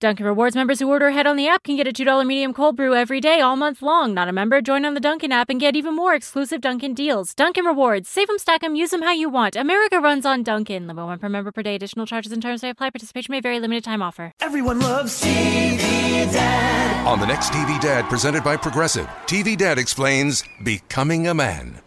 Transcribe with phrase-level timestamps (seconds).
[0.00, 2.74] Dunkin' Rewards members who order ahead on the app can get a $2 medium cold
[2.74, 4.14] brew every day all month long.
[4.14, 4.62] Not a member?
[4.62, 7.34] Join on the Dunkin' app and get even more exclusive Dunkin' deals.
[7.34, 8.08] Dunkin' Rewards.
[8.08, 9.56] Save them, stack them, use them how you want.
[9.56, 10.86] America runs on Dunkin'.
[10.86, 11.74] Limit one per member per day.
[11.74, 12.88] Additional charges and terms may apply.
[12.88, 13.60] Participation may vary.
[13.60, 14.32] Limited time offer.
[14.40, 17.06] Everyone loves TV Dad.
[17.06, 21.82] On the next TV Dad presented by Progressive, TV Dad explains Becoming a Man.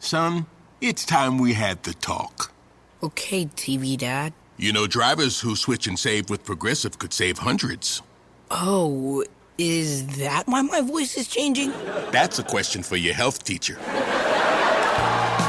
[0.00, 0.46] Son,
[0.80, 2.50] it's time we had the talk.
[3.04, 4.32] Okay, TV Dad.
[4.58, 8.02] You know, drivers who switch and save with Progressive could save hundreds.
[8.50, 9.24] Oh,
[9.56, 11.70] is that why my voice is changing?
[12.10, 13.78] That's a question for your health teacher.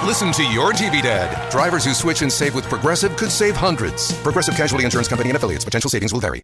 [0.05, 1.51] Listen to your TV Dad.
[1.51, 4.13] Drivers who switch and save with Progressive could save hundreds.
[4.21, 5.65] Progressive Casualty Insurance Company and affiliates.
[5.65, 6.41] Potential savings will vary.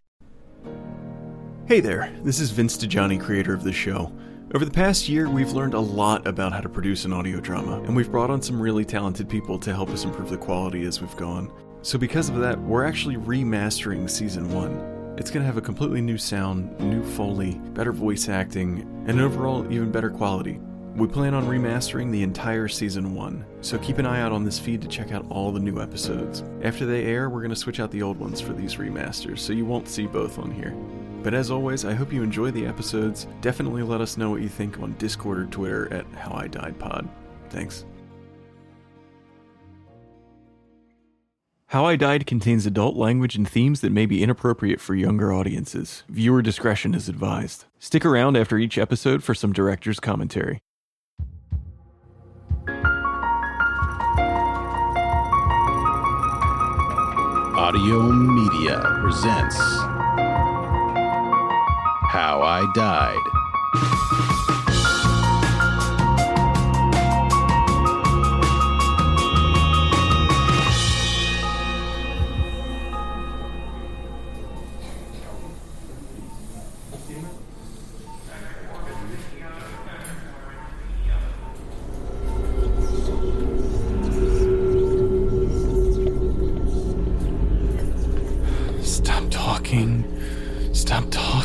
[1.66, 4.12] Hey there, this is Vince DiGianni, creator of the show.
[4.54, 7.80] Over the past year, we've learned a lot about how to produce an audio drama,
[7.82, 11.00] and we've brought on some really talented people to help us improve the quality as
[11.00, 11.52] we've gone.
[11.82, 15.14] So, because of that, we're actually remastering season one.
[15.16, 19.70] It's going to have a completely new sound, new Foley, better voice acting, and overall
[19.72, 20.60] even better quality.
[20.94, 24.58] We plan on remastering the entire season one, so keep an eye out on this
[24.58, 26.42] feed to check out all the new episodes.
[26.62, 29.52] After they air, we're going to switch out the old ones for these remasters, so
[29.52, 30.74] you won't see both on here.
[31.22, 33.26] But as always, I hope you enjoy the episodes.
[33.40, 36.78] Definitely let us know what you think on Discord or Twitter at How I Died
[36.78, 37.08] Pod.
[37.50, 37.84] Thanks.
[41.70, 46.02] How I Died contains adult language and themes that may be inappropriate for younger audiences.
[46.08, 47.64] Viewer discretion is advised.
[47.78, 50.58] Stick around after each episode for some director's commentary.
[57.56, 59.56] Audio Media presents
[62.10, 64.29] How I Died.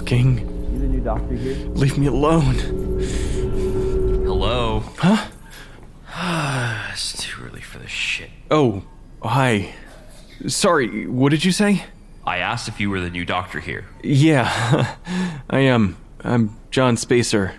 [0.06, 0.38] Talking.
[0.72, 1.56] You the new doctor here?
[1.70, 2.56] Leave me alone.
[4.24, 4.84] Hello.
[4.98, 5.30] Huh?
[6.10, 8.30] Ah, it's too early for this shit.
[8.52, 8.84] Oh,
[9.24, 9.74] oh, hi.
[10.46, 11.86] Sorry, what did you say?
[12.24, 13.86] I asked if you were the new doctor here.
[14.04, 14.96] Yeah,
[15.50, 15.98] I am.
[16.24, 17.56] I'm John Spacer.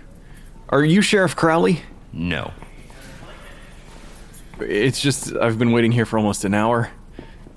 [0.69, 1.81] Are you Sheriff Crowley?
[2.13, 2.53] No.
[4.61, 6.91] It's just, I've been waiting here for almost an hour.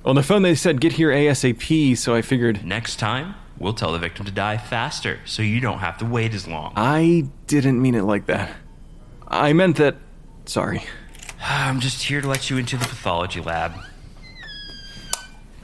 [0.04, 2.64] On the phone, they said get here ASAP, so I figured.
[2.64, 6.34] Next time, we'll tell the victim to die faster so you don't have to wait
[6.34, 6.72] as long.
[6.74, 8.52] I didn't mean it like that.
[9.28, 9.96] I meant that.
[10.46, 10.82] Sorry.
[11.40, 13.74] I'm just here to let you into the pathology lab.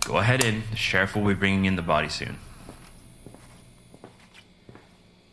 [0.05, 0.63] Go ahead in.
[0.71, 2.39] The sheriff will be bringing in the body soon.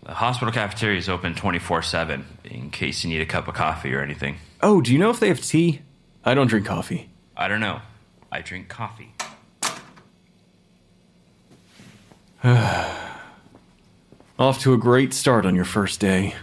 [0.04, 3.94] The hospital cafeteria is open 24 7 in case you need a cup of coffee
[3.94, 4.38] or anything.
[4.62, 5.82] Oh, do you know if they have tea?
[6.26, 7.10] I don't drink coffee.
[7.38, 7.82] I don't know.
[8.32, 9.14] I drink coffee.
[14.38, 16.36] Off to a great start on your first day.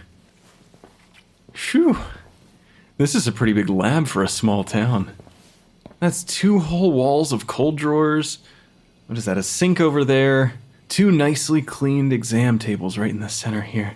[1.53, 1.95] Phew.
[2.97, 5.11] This is a pretty big lab for a small town.
[5.99, 8.39] That's two whole walls of cold drawers.
[9.05, 9.37] What is that?
[9.37, 10.53] A sink over there.
[10.89, 13.93] Two nicely cleaned exam tables right in the center here.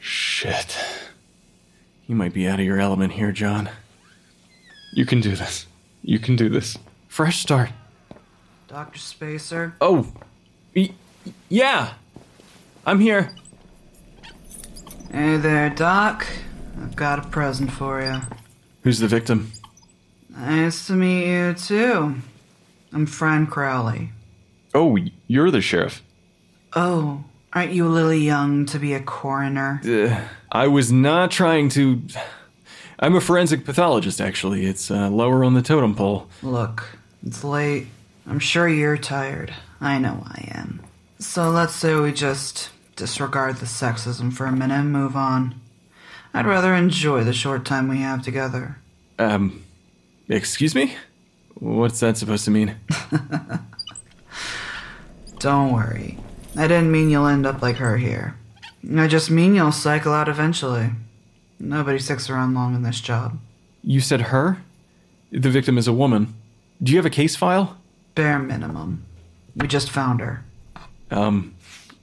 [0.00, 0.76] Shit.
[2.08, 3.70] You might be out of your element here, John.
[4.92, 5.66] You can do this.
[6.02, 6.76] You can do this.
[7.06, 7.70] Fresh start.
[8.74, 8.98] Dr.
[8.98, 9.76] Spacer?
[9.80, 10.04] Oh,
[10.74, 10.90] y-
[11.48, 11.94] yeah.
[12.84, 13.30] I'm here.
[15.12, 16.26] Hey there, Doc.
[16.82, 18.20] I've got a present for you.
[18.82, 19.52] Who's the victim?
[20.28, 22.16] Nice to meet you, too.
[22.92, 24.10] I'm Fran Crowley.
[24.74, 24.98] Oh,
[25.28, 26.02] you're the sheriff.
[26.72, 27.22] Oh,
[27.52, 29.80] aren't you a little young to be a coroner?
[29.84, 32.02] Uh, I was not trying to.
[32.98, 34.66] I'm a forensic pathologist, actually.
[34.66, 36.26] It's uh, lower on the totem pole.
[36.42, 37.86] Look, it's late.
[38.26, 39.52] I'm sure you're tired.
[39.80, 40.82] I know I am.
[41.18, 45.60] So let's say we just disregard the sexism for a minute and move on.
[46.32, 48.78] I'd rather enjoy the short time we have together.
[49.18, 49.64] Um,
[50.28, 50.94] excuse me?
[51.54, 52.74] What's that supposed to mean?
[55.38, 56.18] Don't worry.
[56.56, 58.36] I didn't mean you'll end up like her here.
[58.96, 60.90] I just mean you'll cycle out eventually.
[61.60, 63.38] Nobody sticks around long in this job.
[63.82, 64.58] You said her?
[65.30, 66.34] The victim is a woman.
[66.82, 67.76] Do you have a case file?
[68.14, 69.04] Bare minimum.
[69.56, 70.44] We just found her.
[71.10, 71.54] Um,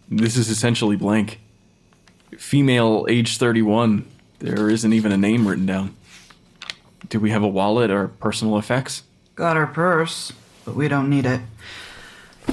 [0.10, 1.40] this is essentially blank.
[2.38, 4.06] Female, age 31.
[4.40, 5.96] There isn't even a name written down.
[7.10, 9.04] Do we have a wallet or personal effects?
[9.36, 10.34] Got her purse,
[10.66, 11.42] but we don't need it.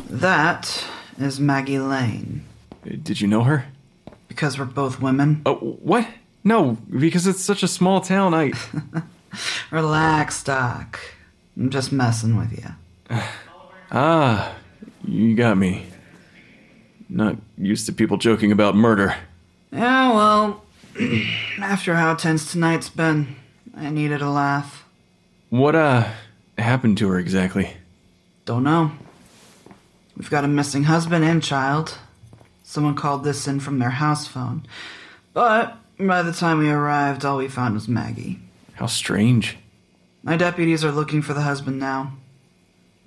[0.09, 0.85] That
[1.19, 2.45] is Maggie Lane.
[2.85, 3.67] Did you know her?
[4.29, 5.43] Because we're both women.
[5.45, 6.07] Oh, what?
[6.45, 8.53] No, because it's such a small town, I.
[9.71, 11.01] Relax, Doc.
[11.57, 13.19] I'm just messing with you.
[13.91, 14.55] ah,
[15.05, 15.87] you got me.
[17.09, 19.17] Not used to people joking about murder.
[19.73, 20.65] Yeah, well,
[21.61, 23.37] after how tense tonight's been,
[23.77, 24.85] I needed a laugh.
[25.51, 26.09] What, uh,
[26.59, 27.77] happened to her exactly?
[28.45, 28.93] Don't know.
[30.17, 31.99] We've got a missing husband and child.
[32.65, 34.67] Someone called this in from their house phone.
[35.33, 38.41] But by the time we arrived, all we found was Maggie.
[38.75, 39.57] How strange.
[40.23, 42.13] My deputies are looking for the husband now.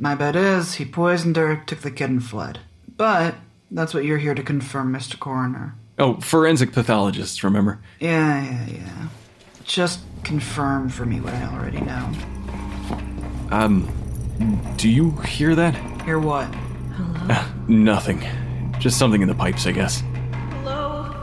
[0.01, 2.59] My bet is he poisoned her, took the kid, and fled.
[2.97, 3.35] But
[3.69, 5.17] that's what you're here to confirm, Mr.
[5.17, 5.75] Coroner.
[5.99, 7.79] Oh, forensic pathologists, remember?
[7.99, 9.07] Yeah, yeah, yeah.
[9.63, 12.09] Just confirm for me what I already know.
[13.51, 15.75] Um, do you hear that?
[16.01, 16.47] Hear what?
[17.29, 18.25] Uh, nothing.
[18.79, 20.01] Just something in the pipes, I guess.
[20.63, 21.13] Hello?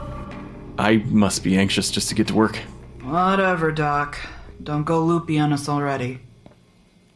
[0.77, 2.55] I must be anxious just to get to work.
[3.03, 4.17] Whatever, Doc.
[4.63, 6.21] Don't go loopy on us already.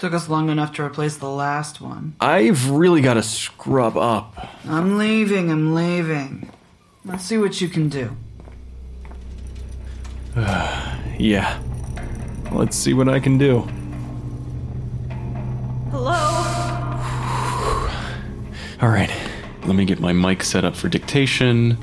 [0.03, 2.15] Took us long enough to replace the last one.
[2.19, 4.49] I've really got to scrub up.
[4.67, 6.51] I'm leaving, I'm leaving.
[7.05, 8.13] Let's see what you can do.
[10.35, 11.57] yeah.
[12.51, 13.61] Let's see what I can do.
[15.89, 16.11] Hello?
[18.81, 19.09] All right.
[19.63, 21.77] Let me get my mic set up for dictation.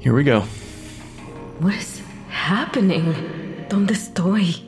[0.00, 0.40] Here we go.
[1.60, 3.66] What is happening?
[3.68, 4.62] Donde estoy?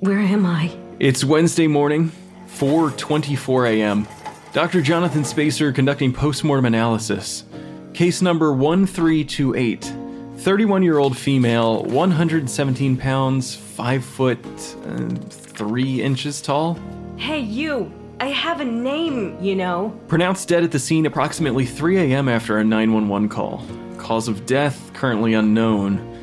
[0.00, 0.85] Where am I?
[0.98, 2.10] It's Wednesday morning,
[2.46, 4.08] 4:24 a.m.
[4.54, 4.80] Dr.
[4.80, 7.44] Jonathan Spacer conducting postmortem analysis.
[7.92, 9.92] Case number 1328.
[10.38, 14.38] 31-year-old female, 117 pounds, 5 foot
[14.86, 16.78] uh, 3 inches tall.
[17.18, 17.92] Hey, you!
[18.18, 20.00] I have a name, you know.
[20.08, 22.26] Pronounced dead at the scene approximately 3 a.m.
[22.26, 23.66] after a 911 call.
[23.98, 26.15] Cause of death currently unknown.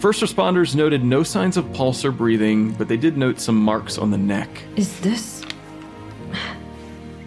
[0.00, 3.98] First responders noted no signs of pulse or breathing, but they did note some marks
[3.98, 4.48] on the neck.
[4.74, 5.44] Is this.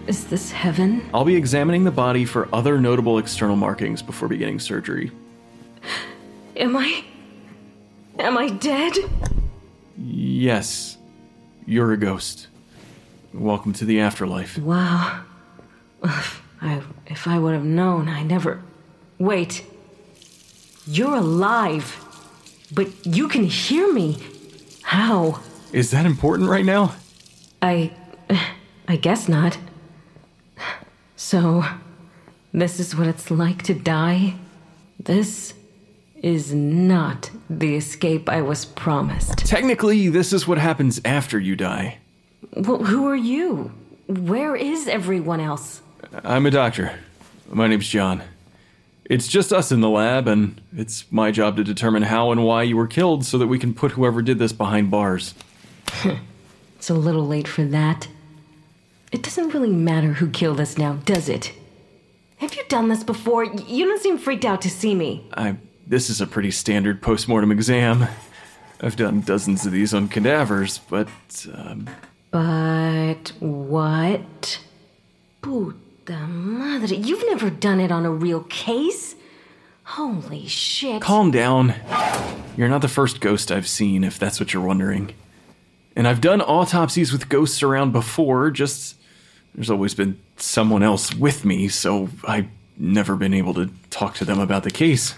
[0.07, 1.07] Is this heaven?
[1.13, 5.11] I'll be examining the body for other notable external markings before beginning surgery.
[6.55, 7.05] Am I.
[8.17, 8.97] Am I dead?
[9.95, 10.97] Yes,
[11.67, 12.47] you're a ghost.
[13.35, 14.57] Welcome to the afterlife.
[14.57, 15.21] Wow.
[16.03, 18.63] I, if I would have known, I never.
[19.19, 19.63] Wait.
[20.87, 22.02] You're alive.
[22.73, 24.17] But you can hear me.
[24.81, 25.39] How?
[25.71, 26.95] Is that important right now?
[27.61, 27.91] I.
[28.87, 29.57] I guess not.
[31.15, 31.63] So,
[32.51, 34.35] this is what it's like to die?
[34.99, 35.53] This
[36.21, 39.37] is not the escape I was promised.
[39.39, 41.99] Technically, this is what happens after you die.
[42.55, 43.71] Well, who are you?
[44.07, 45.81] Where is everyone else?
[46.23, 46.99] I'm a doctor.
[47.49, 48.21] My name's John.
[49.05, 52.63] It's just us in the lab, and it's my job to determine how and why
[52.63, 55.33] you were killed so that we can put whoever did this behind bars.
[56.75, 58.09] It's a little late for that.
[59.13, 61.53] It doesn't really matter who killed us now, does it?
[62.39, 63.45] Have you done this before?
[63.45, 65.25] You don't seem freaked out to see me.
[65.33, 65.55] I.
[65.87, 68.05] This is a pretty standard postmortem exam.
[68.81, 71.07] I've done dozens of these on cadavers, but.
[71.53, 71.87] Um,
[72.31, 74.59] But what?
[76.05, 79.15] Puta madre, you've never done it on a real case?
[79.83, 81.01] Holy shit.
[81.01, 81.75] calm down.
[82.57, 85.13] You're not the first ghost I've seen, if that's what you're wondering.
[85.95, 88.95] And I've done autopsies with ghosts around before, just.
[89.55, 94.25] There's always been someone else with me, so I've never been able to talk to
[94.25, 95.13] them about the case.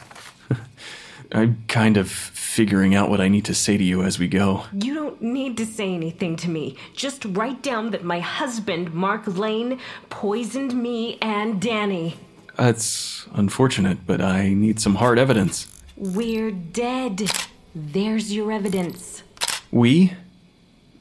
[1.32, 2.10] I'm kind of
[2.56, 4.64] figuring out what I need to say to you as we go.
[4.72, 6.78] You don't need to say anything to me.
[6.94, 9.78] Just write down that my husband, Mark Lane,
[10.10, 12.18] poisoned me and Danny.
[12.56, 15.68] That's unfortunate, but I need some hard evidence.
[15.98, 17.30] We're dead.
[17.76, 19.24] There's your evidence.
[19.70, 20.14] We?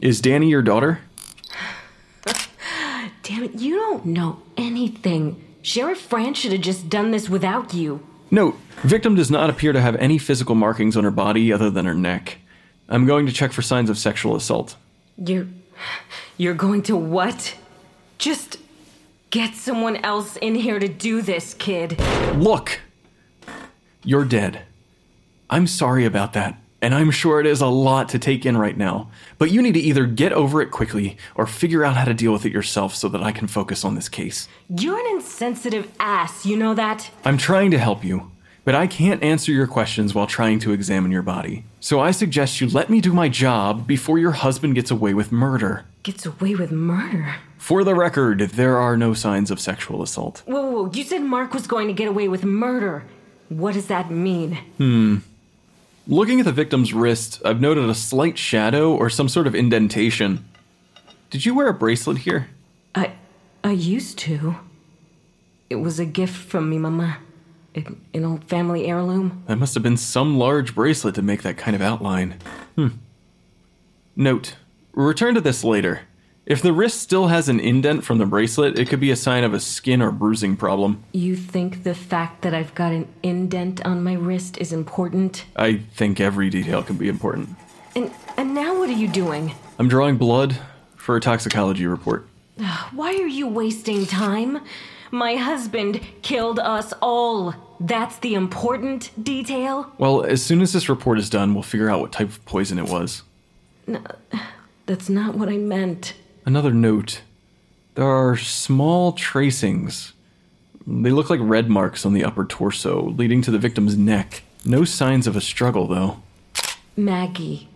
[0.01, 1.03] Is Danny your daughter?
[3.23, 5.41] Damn it, you don't know anything.
[5.63, 8.05] Sheriff Fran should have just done this without you.
[8.31, 11.87] Note, victim does not appear to have any physical markings on her body other than
[11.87, 12.39] her neck.
[12.89, 14.77] I'm going to check for signs of sexual assault.
[15.17, 15.47] You're.
[16.37, 17.57] You're going to what?
[18.19, 18.59] Just
[19.31, 21.99] get someone else in here to do this, kid.
[22.35, 22.81] Look!
[24.03, 24.63] You're dead.
[25.51, 28.77] I'm sorry about that, and I'm sure it is a lot to take in right
[28.77, 29.09] now.
[29.39, 32.31] But you need to either get over it quickly or figure out how to deal
[32.31, 34.49] with it yourself so that I can focus on this case.
[34.69, 37.11] You're an insensitive ass, you know that?
[37.25, 38.31] I'm trying to help you,
[38.67, 41.65] but I can't answer your questions while trying to examine your body.
[41.81, 45.33] So I suggest you let me do my job before your husband gets away with
[45.33, 45.87] murder.
[46.03, 47.37] Gets away with murder.
[47.57, 50.43] For the record, there are no signs of sexual assault.
[50.45, 50.91] Whoa, whoa, whoa.
[50.93, 53.07] You said Mark was going to get away with murder.
[53.49, 54.59] What does that mean?
[54.77, 55.17] Hmm.
[56.07, 60.45] Looking at the victim's wrist, I've noted a slight shadow or some sort of indentation.
[61.31, 62.49] Did you wear a bracelet here?
[62.95, 63.13] I.
[63.63, 64.57] I used to.
[65.71, 67.19] It was a gift from me, Mama.
[67.75, 69.43] An, an old family heirloom.
[69.47, 72.35] That must have been some large bracelet to make that kind of outline.
[72.77, 72.89] Hmm.
[74.15, 74.57] Note
[74.93, 76.03] return to this later.
[76.47, 79.45] If the wrist still has an indent from the bracelet, it could be a sign
[79.45, 81.03] of a skin or bruising problem.
[81.13, 85.47] You think the fact that I've got an indent on my wrist is important?
[85.57, 87.49] I think every detail can be important.
[87.97, 89.55] And and now what are you doing?
[89.79, 90.59] I'm drawing blood
[90.97, 92.29] for a toxicology report.
[92.93, 94.61] Why are you wasting time?
[95.11, 97.55] My husband killed us all.
[97.81, 99.91] That's the important detail?
[99.97, 102.79] Well, as soon as this report is done, we'll figure out what type of poison
[102.79, 103.23] it was.
[103.87, 104.03] No,
[104.87, 106.13] that's not what I meant.
[106.47, 107.23] Another note
[107.95, 110.13] there are small tracings.
[110.87, 114.43] They look like red marks on the upper torso, leading to the victim's neck.
[114.65, 116.21] No signs of a struggle, though.
[116.97, 117.69] Maggie.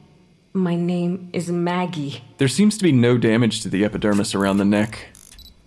[0.52, 2.22] My name is Maggie.
[2.38, 5.08] There seems to be no damage to the epidermis around the neck.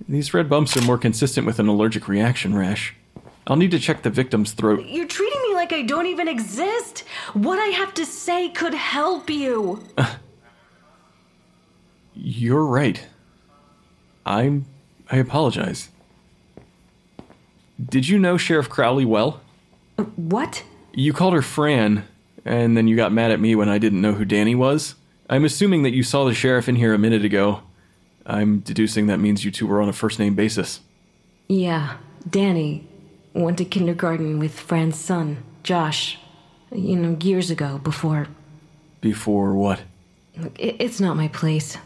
[0.07, 2.93] These red bumps are more consistent with an allergic reaction rash.
[3.47, 4.85] I'll need to check the victim's throat.
[4.85, 6.99] You're treating me like I don't even exist.
[7.33, 9.81] What I have to say could help you.
[12.23, 13.03] You're right.
[14.27, 14.65] I'm.
[15.09, 15.89] I apologize.
[17.83, 19.41] Did you know Sheriff Crowley well?
[20.15, 20.63] What?
[20.93, 22.07] You called her Fran,
[22.45, 24.93] and then you got mad at me when I didn't know who Danny was.
[25.31, 27.61] I'm assuming that you saw the sheriff in here a minute ago.
[28.23, 30.81] I'm deducing that means you two were on a first name basis.
[31.47, 31.97] Yeah,
[32.29, 32.87] Danny
[33.33, 36.19] went to kindergarten with Fran's son, Josh.
[36.71, 38.27] You know, years ago, before.
[39.01, 39.81] Before what?
[40.37, 41.77] Look, it's not my place.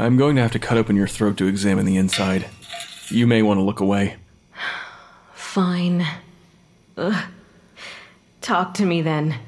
[0.00, 2.46] I'm going to have to cut open your throat to examine the inside.
[3.10, 4.16] You may want to look away.
[5.34, 6.06] Fine.
[6.96, 7.24] Ugh.
[8.40, 9.38] Talk to me then.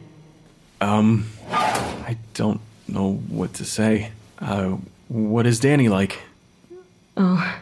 [0.82, 4.12] Um, I don't know what to say.
[4.40, 4.76] Uh,
[5.08, 6.20] what is Danny like?
[7.16, 7.58] Oh,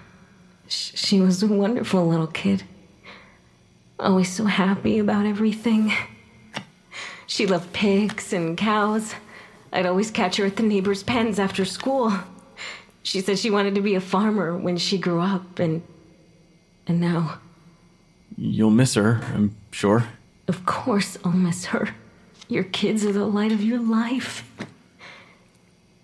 [0.67, 2.65] sh- she was a wonderful little kid.
[4.01, 5.93] Always so happy about everything.
[7.29, 9.15] She loved pigs and cows.
[9.73, 12.13] I'd always catch her at the neighbors' pens after school.
[13.11, 15.83] She said she wanted to be a farmer when she grew up, and.
[16.87, 17.41] and now,
[18.39, 20.05] You'll miss her, I'm sure.
[20.47, 21.89] of course, I'll miss her.
[22.47, 24.45] Your kids are the light of your life.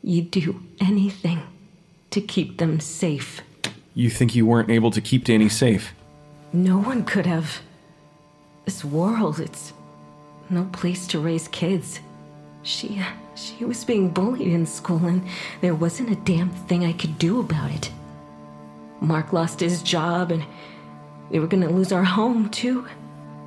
[0.03, 1.43] You'd do anything
[2.11, 3.41] to keep them safe.
[3.95, 5.95] You think you weren't able to keep Danny safe?
[6.53, 7.61] No one could have.
[8.65, 9.73] This world, it's
[10.51, 12.01] no place to raise kids.
[12.65, 13.01] She
[13.37, 15.23] she was being bullied in school and
[15.61, 17.91] there wasn't a damn thing I could do about it.
[19.01, 20.45] Mark lost his job and
[21.31, 22.87] We were gonna lose our home, too.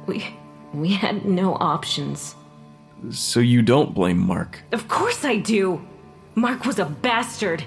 [0.05, 0.25] We.
[0.74, 2.36] we had no options.
[3.10, 4.62] So you don't blame Mark?
[4.72, 5.81] Of course I do!
[6.36, 7.63] Mark was a bastard!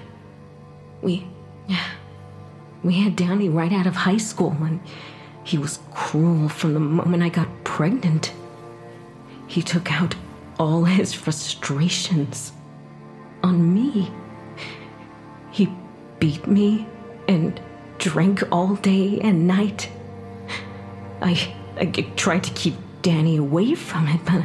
[1.01, 1.27] We.
[2.83, 4.79] We had Danny right out of high school, and
[5.43, 8.33] he was cruel from the moment I got pregnant.
[9.47, 10.15] He took out
[10.59, 12.51] all his frustrations
[13.43, 14.11] on me.
[15.51, 15.69] He
[16.19, 16.87] beat me
[17.27, 17.59] and
[17.97, 19.89] drank all day and night.
[21.21, 24.43] I, I tried to keep Danny away from it, but,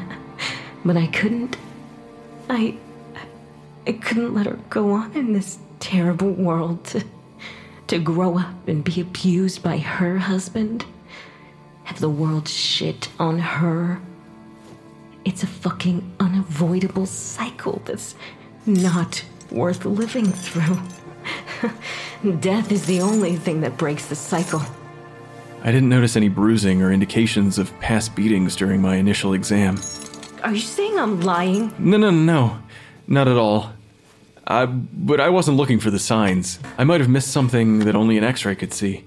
[0.85, 1.57] but I couldn't.
[2.49, 2.77] I,
[3.87, 7.05] I couldn't let her go on in this terrible world to,
[7.89, 10.85] to grow up and be abused by her husband,
[11.85, 14.01] have the world shit on her.
[15.29, 18.15] It's a fucking unavoidable cycle that's
[18.65, 20.81] not worth living through.
[22.41, 24.63] Death is the only thing that breaks the cycle.
[25.63, 29.79] I didn't notice any bruising or indications of past beatings during my initial exam.
[30.43, 31.75] Are you saying I'm lying?
[31.79, 32.59] No, no, no,
[33.07, 33.75] not at all.
[34.47, 36.59] I, but I wasn't looking for the signs.
[36.79, 39.05] I might have missed something that only an x ray could see.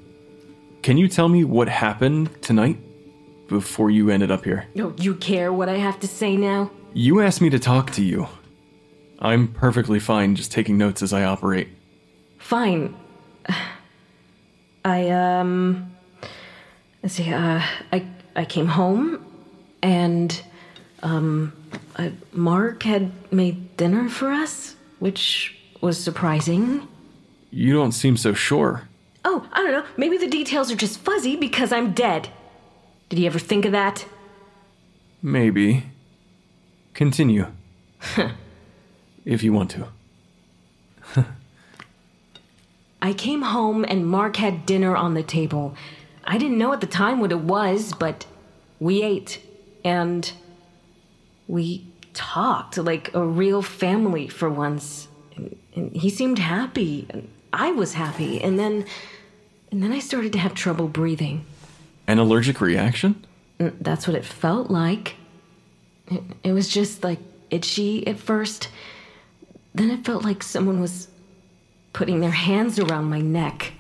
[0.84, 2.78] Can you tell me what happened tonight
[3.52, 4.66] before you ended up here?
[4.74, 6.72] No, you care what I have to say now?
[6.94, 8.28] You asked me to talk to you.
[9.20, 11.68] I'm perfectly fine just taking notes as I operate.
[12.40, 12.96] Fine.
[14.86, 15.94] I, um.
[17.04, 18.06] Let's see, uh, I,
[18.36, 19.26] I came home
[19.82, 20.42] and,
[21.02, 21.52] um,
[21.96, 26.88] uh, Mark had made dinner for us, which was surprising.
[27.50, 28.88] You don't seem so sure.
[29.26, 29.86] Oh, I don't know.
[29.98, 32.30] Maybe the details are just fuzzy because I'm dead.
[33.12, 34.06] Did you ever think of that?
[35.22, 35.84] Maybe.
[36.94, 37.48] Continue.
[39.26, 39.88] if you want to.
[43.02, 45.76] I came home and Mark had dinner on the table.
[46.24, 48.26] I didn't know at the time what it was, but
[48.80, 49.46] we ate
[49.84, 50.32] and
[51.50, 55.10] we talked like a real family for once.
[55.36, 58.42] And, and he seemed happy, and I was happy.
[58.42, 58.86] And then,
[59.70, 61.46] and then I started to have trouble breathing.
[62.12, 63.26] An allergic reaction?
[63.58, 65.16] Mm, That's what it felt like.
[66.08, 67.20] It, it was just like
[67.50, 68.68] itchy at first.
[69.74, 71.08] Then it felt like someone was
[71.94, 73.72] putting their hands around my neck,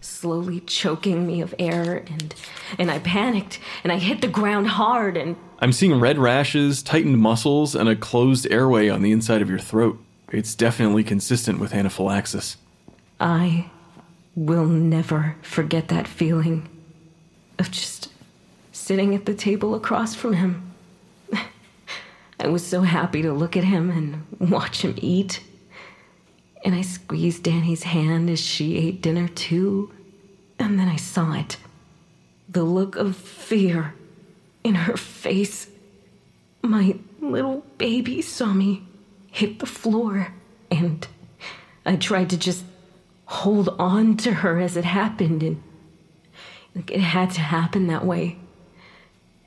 [0.00, 2.34] slowly choking me of air, and
[2.78, 7.18] and I panicked and I hit the ground hard and I'm seeing red rashes, tightened
[7.18, 10.02] muscles, and a closed airway on the inside of your throat.
[10.32, 12.56] It's definitely consistent with anaphylaxis.
[13.20, 13.70] I
[14.34, 16.70] will never forget that feeling
[17.58, 18.10] of just
[18.72, 20.72] sitting at the table across from him.
[22.40, 25.40] I was so happy to look at him and watch him eat.
[26.64, 29.92] And I squeezed Danny's hand as she ate dinner too.
[30.58, 31.58] And then I saw it
[32.48, 33.94] the look of fear
[34.62, 35.68] in her face.
[36.62, 38.84] My little baby saw me
[39.30, 40.32] hit the floor,
[40.70, 41.06] and
[41.84, 42.64] I tried to just
[43.26, 45.62] hold on to her as it happened, and
[46.74, 48.36] like, it had to happen that way.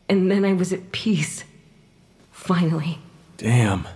[0.10, 1.44] And then I was at peace.
[2.32, 3.00] Finally.
[3.38, 3.88] Damn.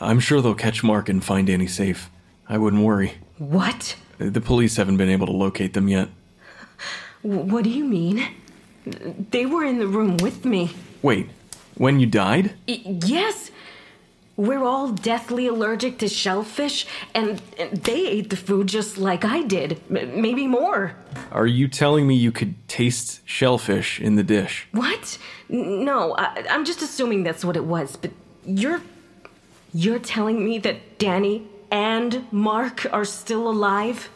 [0.00, 2.10] I'm sure they'll catch Mark and find Danny safe.
[2.48, 3.14] I wouldn't worry.
[3.38, 3.96] What?
[4.18, 6.08] The police haven't been able to locate them yet.
[7.22, 8.24] What do you mean?
[9.30, 10.74] They were in the room with me.
[11.02, 11.28] Wait,
[11.76, 12.54] when you died?
[12.66, 13.50] Y- yes!
[14.36, 19.80] We're all deathly allergic to shellfish, and, they ate the food just like I did.
[19.94, 20.96] M- maybe more.
[21.30, 24.66] Are you telling me you could taste shellfish in the dish?
[24.72, 25.18] What?
[25.48, 28.10] No, I, I'm just assuming that's what it was, but
[28.44, 28.80] you're.
[29.74, 34.10] You're telling me that Danny and Mark are still alive?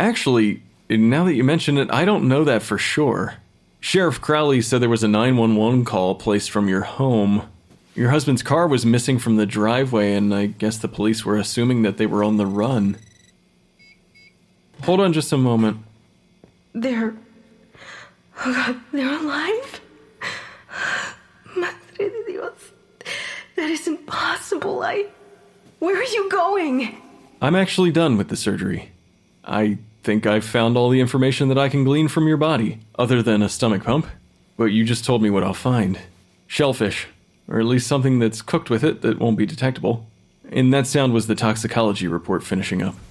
[0.00, 3.34] Actually, now that you mention it, I don't know that for sure.
[3.80, 7.42] Sheriff Crowley said there was a 911 call placed from your home.
[7.96, 11.80] Your husband's car was missing from the driveway, and I guess the police were assuming
[11.80, 12.98] that they were on the run.
[14.82, 15.78] Hold on just a moment.
[16.74, 17.14] They're.
[18.44, 19.80] Oh God, they're alive?
[21.56, 22.52] Madre de Dios.
[23.56, 24.82] That is impossible.
[24.82, 25.06] I.
[25.78, 27.00] Where are you going?
[27.40, 28.92] I'm actually done with the surgery.
[29.42, 33.22] I think I've found all the information that I can glean from your body, other
[33.22, 34.06] than a stomach pump.
[34.58, 35.98] But you just told me what I'll find
[36.46, 37.06] shellfish,
[37.48, 40.06] or at least something that's cooked with it that won't be detectable.
[40.50, 42.94] And that sound was the toxicology report finishing up.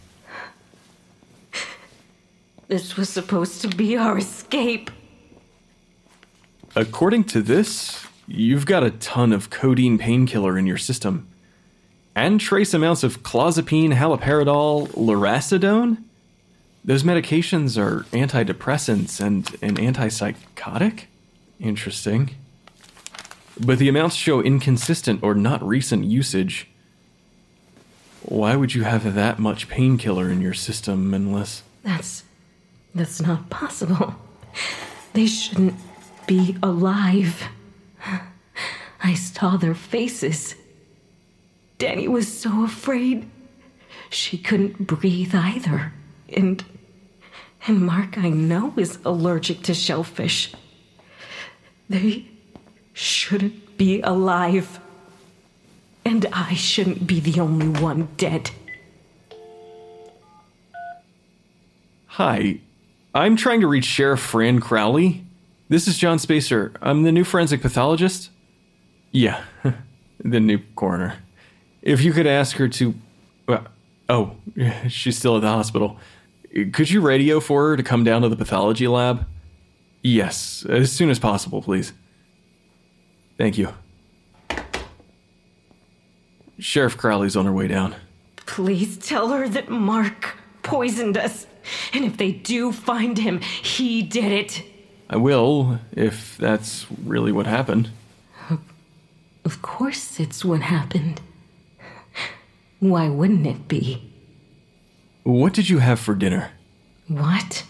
[2.68, 4.90] This was supposed to be our escape.
[6.76, 11.28] According to this, you've got a ton of codeine painkiller in your system.
[12.16, 16.04] And trace amounts of clozapine, haloperidol, lurasidone?
[16.84, 21.04] Those medications are antidepressants and an antipsychotic?
[21.60, 22.32] Interesting.
[23.60, 26.68] But the amounts show inconsistent or not recent usage.
[28.22, 31.64] Why would you have that much painkiller in your system unless.
[31.84, 32.24] That's.
[32.94, 34.16] that's not possible.
[35.14, 35.76] They shouldn't
[36.28, 37.44] be alive.
[39.02, 40.56] I saw their faces.
[41.78, 43.30] Danny was so afraid.
[44.10, 45.94] She couldn't breathe either.
[46.30, 46.64] And.
[47.68, 50.54] And Mark, I know, is allergic to shellfish.
[51.90, 52.28] They
[52.96, 54.80] shouldn't be alive.
[56.04, 58.52] And I shouldn't be the only one dead.
[62.08, 62.62] Hi,
[63.14, 65.26] I'm trying to reach Sheriff Fran Crowley.
[65.68, 66.72] This is John Spacer.
[66.82, 68.30] I'm the new forensic pathologist.
[69.12, 69.44] Yeah,
[70.24, 71.18] the new coroner.
[71.82, 72.96] If you could ask her to.
[73.48, 73.68] Well,
[74.08, 74.36] oh,
[74.88, 76.00] she's still at the hospital.
[76.72, 79.26] Could you radio for her to come down to the pathology lab?
[80.02, 81.92] Yes, as soon as possible, please.
[83.38, 83.74] Thank you.
[86.58, 87.96] Sheriff Crowley's on her way down.
[88.38, 91.48] Please tell her that Mark poisoned us.
[91.94, 94.64] And if they do find him, he did it.
[95.10, 97.90] I will, if that's really what happened.
[99.44, 101.22] Of course, it's what happened.
[102.80, 104.12] Why wouldn't it be?
[105.24, 106.52] What did you have for dinner?
[107.08, 107.64] What?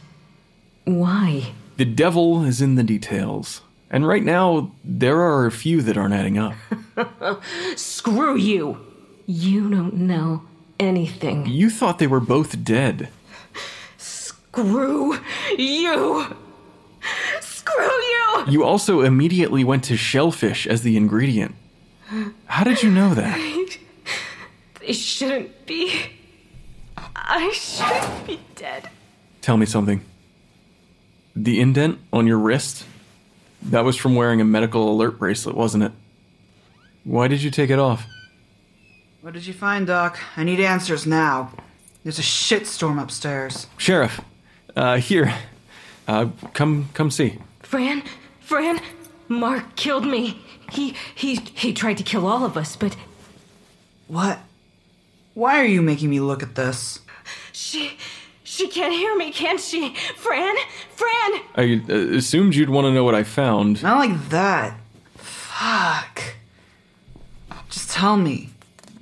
[0.85, 1.53] Why?
[1.77, 3.61] The devil is in the details.
[3.95, 6.53] And right now, there are a few that aren't adding up.
[7.77, 8.85] Screw you!
[9.25, 10.41] You don't know
[10.77, 11.45] anything.
[11.45, 13.07] You thought they were both dead.
[13.97, 15.17] Screw
[15.57, 16.35] you!
[17.39, 18.43] Screw you!
[18.49, 21.55] You also immediately went to shellfish as the ingredient.
[22.47, 23.39] How did you know that?
[24.81, 26.11] They shouldn't be.
[27.15, 28.89] I shouldn't be dead.
[29.41, 30.01] Tell me something.
[31.33, 32.85] The indent on your wrist?
[33.69, 35.91] That was from wearing a medical alert bracelet, wasn't it?
[37.03, 38.05] Why did you take it off?
[39.21, 40.19] What did you find, Doc?
[40.37, 41.51] I need answers now.
[42.03, 43.67] There's a shitstorm upstairs.
[43.77, 44.21] Sheriff,
[44.75, 45.33] uh, here.
[46.07, 47.39] Uh, come, come see.
[47.63, 48.03] Fran,
[48.39, 48.79] Fran,
[49.27, 50.39] Mark killed me.
[50.71, 52.95] He, he, he tried to kill all of us, but
[54.07, 54.39] What?
[55.33, 56.99] Why are you making me look at this?
[57.51, 57.97] she,
[58.55, 59.93] she can't hear me, can she?
[60.15, 60.55] Fran,
[60.91, 61.41] Fran.
[61.55, 63.83] I uh, assumed you'd want to know what I found.
[63.83, 64.79] Not like that.
[65.15, 66.21] Fuck.
[67.69, 68.51] Just tell me.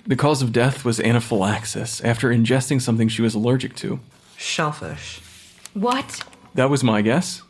[0.08, 4.00] The cause of death was anaphylaxis after ingesting something she was allergic to.
[4.38, 5.22] Shellfish.
[5.74, 6.24] What?
[6.56, 7.44] That was my guess.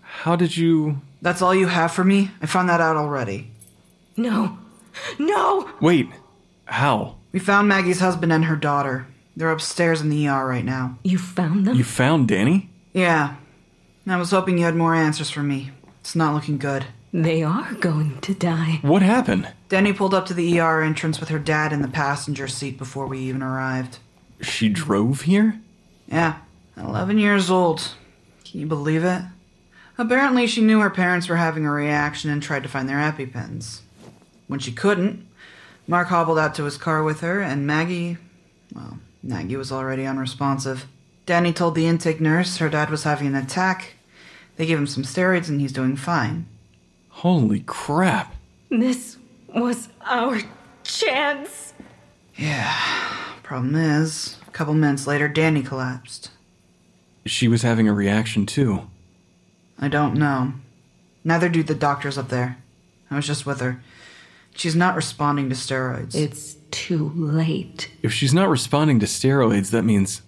[0.00, 1.02] How did you.
[1.22, 2.30] That's all you have for me?
[2.40, 3.50] I found that out already.
[4.16, 4.58] No,
[5.18, 5.70] no.
[5.80, 6.08] Wait,
[6.64, 7.16] how?
[7.32, 9.06] We found Maggie's husband and her daughter.
[9.36, 10.98] They're upstairs in the ER right now.
[11.02, 11.76] You found them?
[11.76, 12.70] You found Danny?
[12.92, 13.36] Yeah.
[14.06, 15.70] I was hoping you had more answers for me.
[16.00, 16.86] It's not looking good.
[17.12, 18.80] They are going to die.
[18.82, 19.48] What happened?
[19.68, 23.06] Danny pulled up to the ER entrance with her dad in the passenger seat before
[23.06, 23.98] we even arrived.
[24.40, 25.60] She drove here?
[26.06, 26.38] Yeah,
[26.76, 27.94] 11 years old.
[28.44, 29.22] Can you believe it?
[29.96, 33.80] Apparently, she knew her parents were having a reaction and tried to find their EpiPens.
[34.48, 35.26] When she couldn't,
[35.86, 38.18] Mark hobbled out to his car with her, and Maggie.
[38.74, 40.86] Well, Maggie was already unresponsive.
[41.24, 43.94] Danny told the intake nurse her dad was having an attack.
[44.56, 46.46] They gave him some steroids, and he's doing fine.
[47.08, 48.34] Holy crap.
[48.68, 49.16] This
[49.48, 50.40] was our
[50.82, 51.72] chance.
[52.36, 52.74] Yeah.
[53.42, 56.30] Problem is, a couple minutes later, Danny collapsed.
[57.24, 58.88] She was having a reaction too.
[59.78, 60.52] I don't know.
[61.24, 62.58] Neither do the doctors up there.
[63.10, 63.82] I was just with her.
[64.54, 66.14] She's not responding to steroids.
[66.14, 67.90] It's too late.
[68.02, 70.22] If she's not responding to steroids, that means.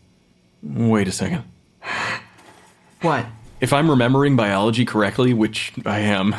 [0.63, 1.45] Wait a second.
[3.03, 3.27] What?
[3.61, 6.35] If I'm remembering biology correctly, which I am,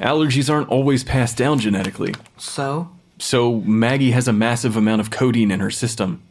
[0.00, 2.14] allergies aren't always passed down genetically.
[2.38, 2.90] So?
[3.18, 6.22] So Maggie has a massive amount of codeine in her system.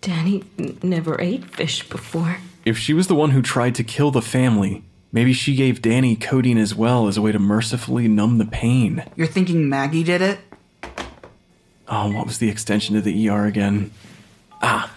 [0.00, 2.38] Danny n- never ate fish before.
[2.64, 6.16] If she was the one who tried to kill the family, maybe she gave Danny
[6.16, 9.04] codeine as well as a way to mercifully numb the pain.
[9.16, 10.38] You're thinking Maggie did it?
[11.92, 13.90] Oh, what was the extension to the ER again?
[14.62, 14.94] Ah.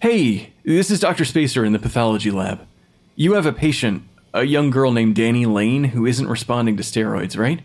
[0.00, 1.24] Hey, this is Dr.
[1.24, 2.64] Spacer in the pathology lab.
[3.16, 7.36] You have a patient, a young girl named Danny Lane, who isn't responding to steroids,
[7.36, 7.60] right?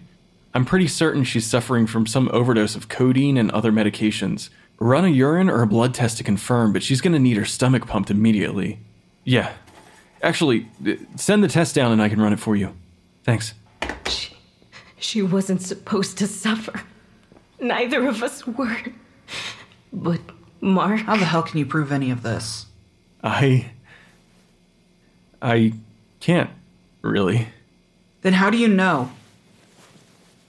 [0.56, 4.50] I'm pretty certain she's suffering from some overdose of codeine and other medications.
[4.80, 7.86] Run a urine or a blood test to confirm, but she's gonna need her stomach
[7.86, 8.80] pumped immediately.
[9.24, 9.52] Yeah.
[10.24, 12.74] Actually, uh, send the test down and I can run it for you.
[13.24, 13.54] Thanks.
[14.08, 14.36] She,
[14.98, 16.82] She wasn't supposed to suffer.
[17.62, 18.78] Neither of us were.
[19.94, 20.20] But
[20.60, 21.02] Mark.
[21.02, 22.66] How the hell can you prove any of this?
[23.24, 23.72] I.
[25.42, 25.74] I
[26.20, 26.50] can't,
[27.02, 27.48] really.
[28.22, 29.12] Then how do you know?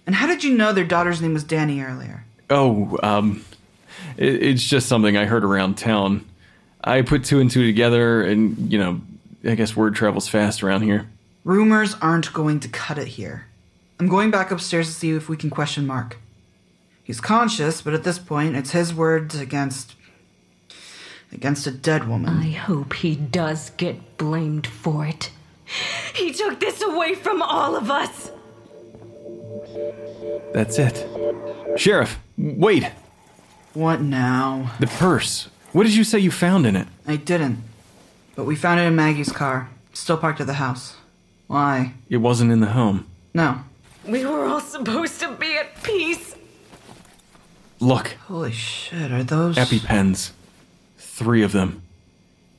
[0.06, 2.24] And how did you know their daughter's name was Danny earlier?
[2.50, 3.44] Oh, um,
[4.16, 6.26] it, it's just something I heard around town.
[6.84, 9.00] I put two and two together, and, you know,
[9.44, 11.08] I guess word travels fast around here.
[11.44, 13.46] Rumors aren't going to cut it here.
[14.00, 16.18] I'm going back upstairs to see if we can question Mark.
[17.04, 19.94] He's conscious, but at this point, it's his words against.
[21.32, 22.38] against a dead woman.
[22.38, 25.30] I hope he does get blamed for it.
[26.14, 28.30] He took this away from all of us.
[30.52, 31.06] That's it.
[31.76, 32.84] Sheriff, wait!
[33.74, 34.72] What now?
[34.80, 35.48] The purse.
[35.72, 36.86] What did you say you found in it?
[37.06, 37.58] I didn't.
[38.36, 40.96] But we found it in Maggie's car, still parked at the house.
[41.46, 41.94] Why?
[42.10, 43.06] It wasn't in the home.
[43.32, 43.60] No.
[44.06, 46.31] We were all supposed to be at peace.
[47.82, 49.56] Look, Holy shit, are those.
[49.56, 50.30] EpiPens.
[50.98, 51.82] Three of them.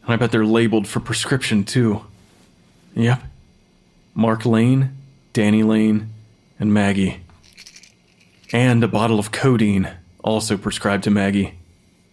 [0.04, 2.04] And I bet they're labeled for prescription, too.
[2.94, 3.24] Yep.
[4.14, 4.90] Mark Lane,
[5.32, 6.10] Danny Lane,
[6.60, 7.22] and Maggie.
[8.52, 9.90] And a bottle of codeine,
[10.26, 11.54] also prescribed to Maggie.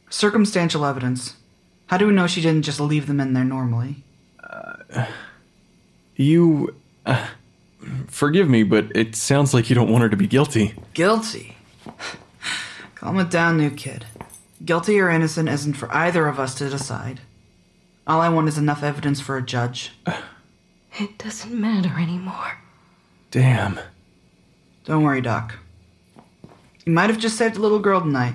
[0.09, 1.35] Circumstantial evidence.
[1.89, 4.05] How do we know she didn't just leave them in there normally?
[6.15, 6.77] You.
[7.05, 7.27] Uh,
[8.07, 10.75] forgive me, but it sounds like you don't want her to be guilty.
[10.95, 11.57] Guilty?
[13.01, 14.05] Calm it down, new kid.
[14.63, 17.21] Guilty or innocent isn't for either of us to decide.
[18.07, 19.93] All I want is enough evidence for a judge.
[20.99, 22.59] It doesn't matter anymore.
[23.31, 23.79] Damn.
[24.85, 25.55] Don't worry, Doc.
[26.85, 28.35] You might have just saved a little girl tonight.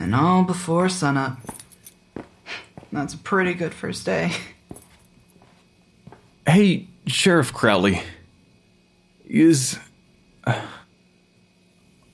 [0.00, 1.36] And all before sunup.
[2.92, 4.32] That's a pretty good first day.
[6.46, 8.02] Hey, Sheriff Crowley.
[9.26, 9.78] Is.
[10.44, 10.60] uh,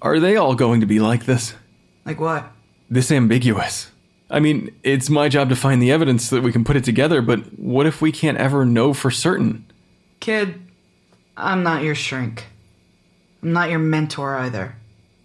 [0.05, 1.55] are they all going to be like this?
[2.05, 2.53] Like what?
[2.91, 3.91] This ambiguous?
[4.31, 6.85] I mean, it's my job to find the evidence so that we can put it
[6.85, 9.65] together, but what if we can't ever know for certain?
[10.21, 10.61] Kid,
[11.37, 12.45] I'm not your shrink.
[13.43, 14.77] I'm not your mentor either.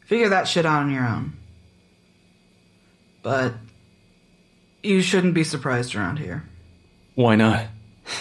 [0.05, 1.33] Figure that shit out on your own.
[3.21, 3.55] But
[4.81, 6.45] you shouldn't be surprised around here.
[7.15, 7.65] Why not?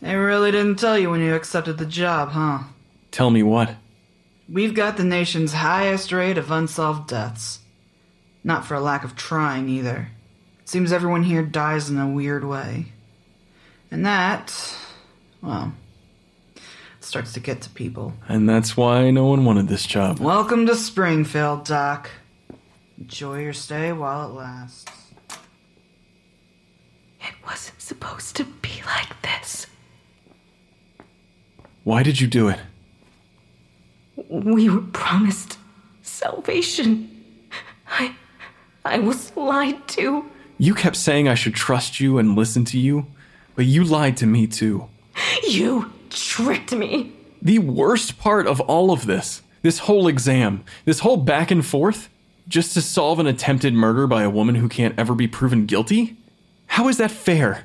[0.00, 2.60] They really didn't tell you when you accepted the job, huh?
[3.10, 3.74] Tell me what.
[4.50, 7.58] We've got the nation's highest rate of unsolved deaths.
[8.42, 10.08] Not for a lack of trying either.
[10.64, 12.86] Seems everyone here dies in a weird way.
[13.90, 14.54] And that,
[15.42, 15.74] well,
[17.00, 18.14] starts to get to people.
[18.26, 20.18] And that's why no one wanted this job.
[20.18, 22.08] Welcome to Springfield, Doc.
[22.96, 24.90] Enjoy your stay while it lasts.
[27.20, 29.66] It wasn't supposed to be like this.
[31.84, 32.60] Why did you do it?
[34.44, 35.58] We were promised
[36.02, 37.24] salvation.
[37.88, 38.14] I.
[38.84, 40.24] I was lied to.
[40.56, 43.06] You kept saying I should trust you and listen to you,
[43.54, 44.88] but you lied to me too.
[45.46, 47.12] You tricked me.
[47.42, 52.08] The worst part of all of this, this whole exam, this whole back and forth,
[52.48, 56.16] just to solve an attempted murder by a woman who can't ever be proven guilty?
[56.66, 57.64] How is that fair?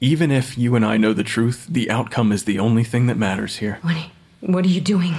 [0.00, 3.16] Even if you and I know the truth, the outcome is the only thing that
[3.16, 3.78] matters here.
[3.80, 3.96] What,
[4.40, 5.14] what are you doing?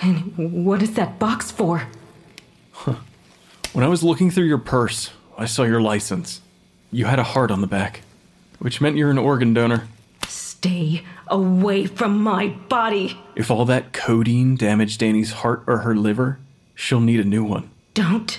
[0.00, 1.88] And what is that box for?
[3.72, 6.40] When I was looking through your purse, I saw your license.
[6.92, 8.02] You had a heart on the back,
[8.58, 9.88] which meant you're an organ donor.
[10.28, 13.18] Stay away from my body.
[13.34, 16.38] If all that codeine damaged Danny's heart or her liver,
[16.74, 17.70] she'll need a new one.
[17.94, 18.38] Don't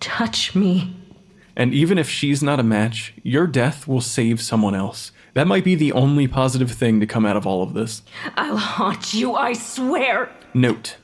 [0.00, 0.94] touch me.
[1.56, 5.10] And even if she's not a match, your death will save someone else.
[5.38, 8.02] That might be the only positive thing to come out of all of this.
[8.36, 10.32] I'll haunt you, I swear.
[10.52, 10.96] Note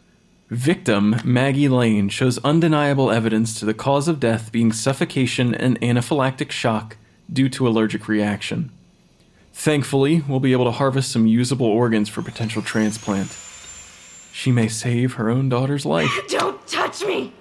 [0.51, 6.51] Victim Maggie Lane shows undeniable evidence to the cause of death being suffocation and anaphylactic
[6.51, 6.97] shock
[7.33, 8.73] due to allergic reaction.
[9.53, 13.39] Thankfully, we'll be able to harvest some usable organs for potential transplant.
[14.33, 16.11] She may save her own daughter's life.
[16.27, 17.33] Don't touch me.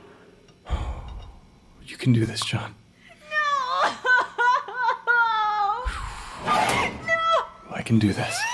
[1.86, 2.75] You can do this, John.
[7.84, 8.52] I can do this.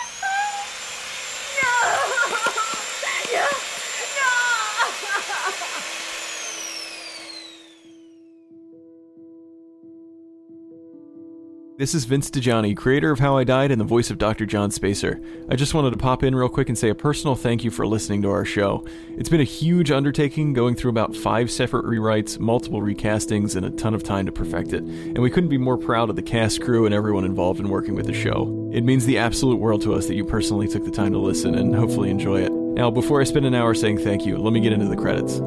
[11.80, 14.46] This is Vince DiGianni, creator of How I Died and the voice of Dr.
[14.46, 15.22] John Spacer.
[15.48, 17.88] I just wanted to pop in real quick and say a personal thank you for
[17.88, 18.84] listening to our show.
[19.16, 23.70] It's been a huge undertaking going through about five separate rewrites, multiple recastings, and a
[23.70, 24.84] ton of time to perfect it.
[24.84, 27.96] And we couldn't be more proud of the cast, crew, and everyone involved in working
[27.96, 28.70] with the show.
[28.74, 31.56] It means the absolute world to us that you personally took the time to listen
[31.56, 32.52] and hopefully enjoy it.
[32.52, 35.40] Now, before I spend an hour saying thank you, let me get into the credits.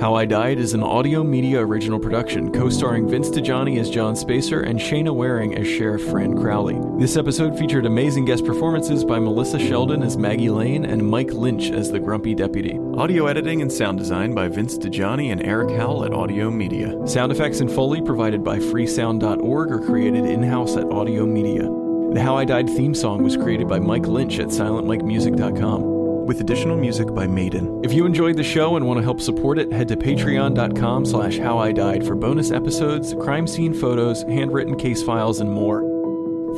[0.00, 4.16] How I Died is an audio media original production, co starring Vince DiGianni as John
[4.16, 6.78] Spacer and Shayna Waring as Sheriff Fran Crowley.
[6.98, 11.70] This episode featured amazing guest performances by Melissa Sheldon as Maggie Lane and Mike Lynch
[11.70, 12.78] as the Grumpy Deputy.
[12.96, 16.96] Audio editing and sound design by Vince DiGianni and Eric Howell at Audio Media.
[17.06, 21.62] Sound effects and Foley provided by freesound.org or created in house at Audio Media.
[21.62, 25.91] The How I Died theme song was created by Mike Lynch at silentmikemusic.com
[26.26, 27.80] with additional music by Maiden.
[27.84, 31.38] If you enjoyed the show and want to help support it, head to patreon.com slash
[31.38, 35.82] how I died for bonus episodes, crime scene photos, handwritten case files, and more.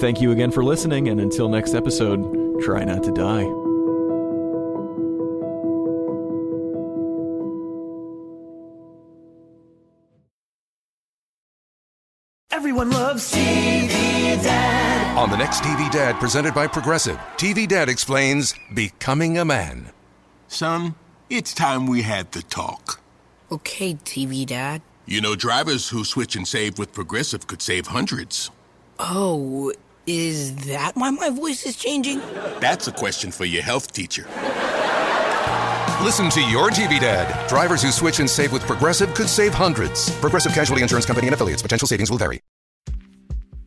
[0.00, 3.44] Thank you again for listening, and until next episode, try not to die.
[12.50, 13.63] Everyone loves TV Dad.
[15.24, 19.88] On the next TV Dad presented by Progressive, TV Dad explains Becoming a Man.
[20.48, 20.96] Son,
[21.30, 23.00] it's time we had the talk.
[23.50, 24.82] Okay, TV Dad.
[25.06, 28.50] You know, drivers who switch and save with Progressive could save hundreds.
[28.98, 29.72] Oh,
[30.06, 32.18] is that why my voice is changing?
[32.60, 34.26] That's a question for your health teacher.
[36.04, 37.48] Listen to your TV Dad.
[37.48, 40.14] Drivers who switch and save with Progressive could save hundreds.
[40.16, 41.62] Progressive Casualty Insurance Company and affiliates.
[41.62, 42.40] Potential savings will vary.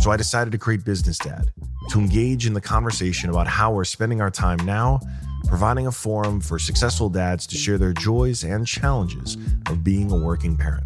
[0.00, 1.52] So I decided to create Business Dad
[1.90, 5.00] to engage in the conversation about how we're spending our time now,
[5.46, 9.36] providing a forum for successful dads to share their joys and challenges
[9.68, 10.84] of being a working parent.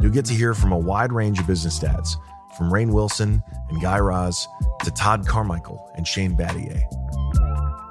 [0.00, 2.16] You'll get to hear from a wide range of business dads,
[2.56, 4.48] from Rainn Wilson and Guy Raz
[4.84, 6.82] to Todd Carmichael and Shane Battier.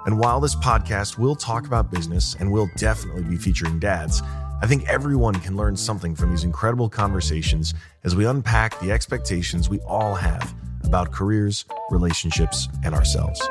[0.05, 4.21] And while this podcast will talk about business and will definitely be featuring dads,
[4.65, 9.69] I think everyone can learn something from these incredible conversations as we unpack the expectations
[9.69, 13.47] we all have about careers, relationships, and ourselves.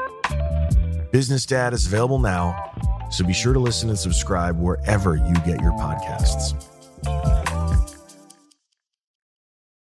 [1.12, 2.72] Business Dad is available now,
[3.12, 6.60] so be sure to listen and subscribe wherever you get your podcasts.